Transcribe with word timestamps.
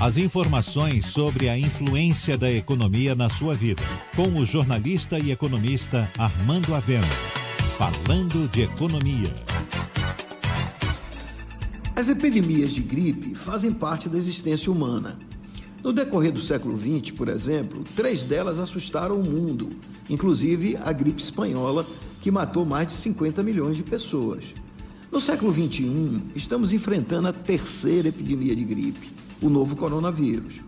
As 0.00 0.16
informações 0.16 1.06
sobre 1.06 1.48
a 1.48 1.58
influência 1.58 2.38
da 2.38 2.48
economia 2.48 3.16
na 3.16 3.28
sua 3.28 3.52
vida. 3.52 3.82
Com 4.14 4.28
o 4.38 4.46
jornalista 4.46 5.18
e 5.18 5.32
economista 5.32 6.08
Armando 6.16 6.72
Avena. 6.72 7.04
Falando 7.76 8.48
de 8.48 8.62
economia. 8.62 9.34
As 11.96 12.08
epidemias 12.08 12.70
de 12.70 12.80
gripe 12.80 13.34
fazem 13.34 13.72
parte 13.72 14.08
da 14.08 14.16
existência 14.16 14.70
humana. 14.70 15.18
No 15.82 15.92
decorrer 15.92 16.30
do 16.30 16.40
século 16.40 16.78
XX, 16.78 17.10
por 17.10 17.26
exemplo, 17.28 17.82
três 17.96 18.22
delas 18.22 18.60
assustaram 18.60 19.16
o 19.16 19.24
mundo, 19.24 19.68
inclusive 20.08 20.76
a 20.76 20.92
gripe 20.92 21.20
espanhola, 21.20 21.84
que 22.22 22.30
matou 22.30 22.64
mais 22.64 22.86
de 22.86 22.92
50 22.92 23.42
milhões 23.42 23.76
de 23.76 23.82
pessoas. 23.82 24.54
No 25.10 25.20
século 25.20 25.52
XXI, 25.52 26.22
estamos 26.36 26.72
enfrentando 26.72 27.26
a 27.26 27.32
terceira 27.32 28.06
epidemia 28.06 28.54
de 28.54 28.62
gripe 28.62 29.18
o 29.40 29.48
novo 29.48 29.76
coronavírus. 29.76 30.60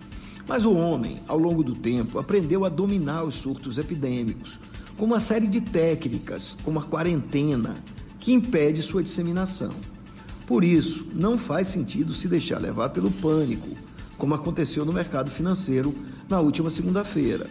Mas 0.47 0.65
o 0.65 0.75
homem, 0.75 1.21
ao 1.29 1.39
longo 1.39 1.63
do 1.63 1.75
tempo, 1.75 2.19
aprendeu 2.19 2.65
a 2.65 2.69
dominar 2.69 3.25
os 3.25 3.37
surtos 3.37 3.79
epidêmicos 3.79 4.59
com 4.97 5.05
uma 5.05 5.21
série 5.21 5.47
de 5.47 5.61
técnicas, 5.61 6.57
como 6.63 6.79
a 6.79 6.83
quarentena, 6.83 7.75
que 8.19 8.33
impede 8.33 8.83
sua 8.83 9.03
disseminação. 9.03 9.71
Por 10.47 10.65
isso, 10.65 11.07
não 11.15 11.39
faz 11.39 11.69
sentido 11.69 12.13
se 12.13 12.29
deixar 12.29 12.61
levar 12.61 12.91
pelo 12.91 13.11
pânico, 13.11 13.69
como 14.19 14.35
aconteceu 14.35 14.85
no 14.85 14.93
mercado 14.93 15.31
financeiro 15.31 15.95
na 16.29 16.41
última 16.41 16.71
segunda-feira. 16.71 17.47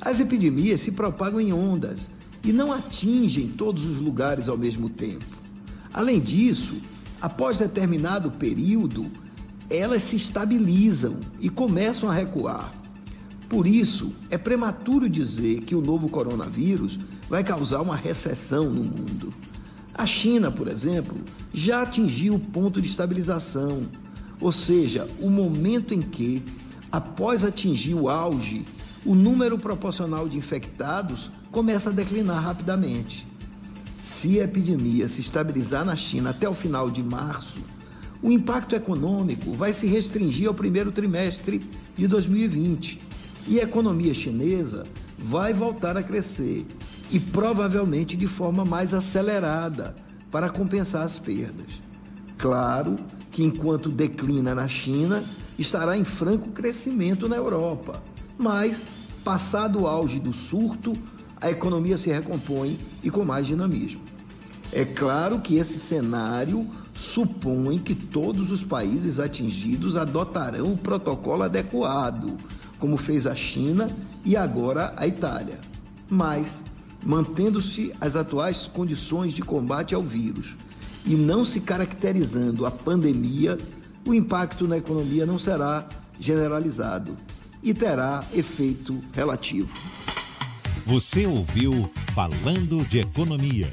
As 0.00 0.18
epidemias 0.18 0.80
se 0.80 0.92
propagam 0.92 1.40
em 1.40 1.52
ondas 1.52 2.10
e 2.42 2.52
não 2.52 2.72
atingem 2.72 3.48
todos 3.48 3.84
os 3.84 4.00
lugares 4.00 4.48
ao 4.48 4.56
mesmo 4.56 4.88
tempo. 4.88 5.24
Além 5.92 6.20
disso, 6.20 6.76
após 7.20 7.58
determinado 7.58 8.30
período, 8.30 9.10
elas 9.70 10.02
se 10.02 10.16
estabilizam 10.16 11.16
e 11.40 11.48
começam 11.48 12.10
a 12.10 12.14
recuar. 12.14 12.72
Por 13.48 13.66
isso, 13.66 14.12
é 14.30 14.36
prematuro 14.36 15.08
dizer 15.08 15.62
que 15.62 15.74
o 15.74 15.80
novo 15.80 16.08
coronavírus 16.08 16.98
vai 17.28 17.42
causar 17.42 17.80
uma 17.80 17.96
recessão 17.96 18.64
no 18.64 18.84
mundo. 18.84 19.32
A 19.94 20.06
China, 20.06 20.50
por 20.50 20.68
exemplo, 20.68 21.16
já 21.52 21.82
atingiu 21.82 22.34
o 22.34 22.40
ponto 22.40 22.80
de 22.80 22.88
estabilização, 22.88 23.82
ou 24.40 24.52
seja, 24.52 25.08
o 25.18 25.30
momento 25.30 25.94
em 25.94 26.00
que, 26.00 26.42
após 26.92 27.42
atingir 27.42 27.94
o 27.94 28.08
auge, 28.08 28.64
o 29.04 29.14
número 29.14 29.58
proporcional 29.58 30.28
de 30.28 30.36
infectados 30.36 31.30
começa 31.50 31.90
a 31.90 31.92
declinar 31.92 32.42
rapidamente. 32.42 33.26
Se 34.02 34.40
a 34.40 34.44
epidemia 34.44 35.08
se 35.08 35.20
estabilizar 35.20 35.84
na 35.84 35.96
China 35.96 36.30
até 36.30 36.48
o 36.48 36.54
final 36.54 36.90
de 36.90 37.02
março, 37.02 37.58
o 38.22 38.30
impacto 38.30 38.74
econômico 38.74 39.52
vai 39.52 39.72
se 39.72 39.86
restringir 39.86 40.48
ao 40.48 40.54
primeiro 40.54 40.90
trimestre 40.90 41.60
de 41.96 42.06
2020 42.06 43.00
e 43.46 43.60
a 43.60 43.62
economia 43.62 44.12
chinesa 44.12 44.84
vai 45.18 45.52
voltar 45.52 45.96
a 45.96 46.02
crescer 46.02 46.66
e 47.10 47.18
provavelmente 47.18 48.16
de 48.16 48.26
forma 48.26 48.64
mais 48.64 48.92
acelerada 48.92 49.94
para 50.30 50.50
compensar 50.50 51.02
as 51.02 51.18
perdas. 51.18 51.66
Claro 52.36 52.96
que 53.30 53.42
enquanto 53.42 53.88
declina 53.88 54.54
na 54.54 54.68
China, 54.68 55.24
estará 55.58 55.96
em 55.96 56.04
franco 56.04 56.50
crescimento 56.50 57.28
na 57.28 57.36
Europa, 57.36 58.02
mas 58.36 58.86
passado 59.24 59.82
o 59.82 59.86
auge 59.86 60.20
do 60.20 60.32
surto, 60.32 60.92
a 61.40 61.50
economia 61.50 61.96
se 61.96 62.10
recompõe 62.10 62.78
e 63.02 63.10
com 63.10 63.24
mais 63.24 63.46
dinamismo. 63.46 64.00
É 64.72 64.84
claro 64.84 65.40
que 65.40 65.56
esse 65.56 65.78
cenário 65.78 66.66
supõe 66.98 67.78
que 67.78 67.94
todos 67.94 68.50
os 68.50 68.64
países 68.64 69.20
atingidos 69.20 69.94
adotarão 69.94 70.72
o 70.72 70.76
protocolo 70.76 71.44
adequado, 71.44 72.36
como 72.80 72.96
fez 72.96 73.24
a 73.24 73.36
China 73.36 73.88
e 74.24 74.36
agora 74.36 74.92
a 74.96 75.06
Itália. 75.06 75.60
Mas, 76.10 76.60
mantendo-se 77.04 77.92
as 78.00 78.16
atuais 78.16 78.66
condições 78.66 79.32
de 79.32 79.42
combate 79.42 79.94
ao 79.94 80.02
vírus 80.02 80.56
e 81.06 81.14
não 81.14 81.44
se 81.44 81.60
caracterizando 81.60 82.66
a 82.66 82.70
pandemia, 82.70 83.56
o 84.04 84.12
impacto 84.12 84.66
na 84.66 84.78
economia 84.78 85.24
não 85.24 85.38
será 85.38 85.88
generalizado 86.18 87.14
e 87.62 87.72
terá 87.72 88.24
efeito 88.34 89.00
relativo. 89.12 89.72
Você 90.84 91.26
ouviu 91.26 91.88
Falando 92.12 92.84
de 92.84 92.98
Economia 92.98 93.72